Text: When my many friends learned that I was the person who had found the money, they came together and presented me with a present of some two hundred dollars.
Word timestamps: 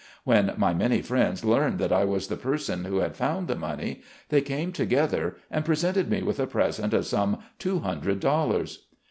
When 0.23 0.51
my 0.57 0.73
many 0.73 1.03
friends 1.03 1.45
learned 1.45 1.77
that 1.77 1.91
I 1.91 2.05
was 2.05 2.25
the 2.25 2.35
person 2.35 2.85
who 2.85 2.97
had 3.01 3.15
found 3.15 3.47
the 3.47 3.55
money, 3.55 4.01
they 4.29 4.41
came 4.41 4.71
together 4.71 5.35
and 5.51 5.63
presented 5.63 6.09
me 6.09 6.23
with 6.23 6.39
a 6.39 6.47
present 6.47 6.91
of 6.95 7.05
some 7.05 7.37
two 7.59 7.81
hundred 7.81 8.19
dollars. 8.19 8.87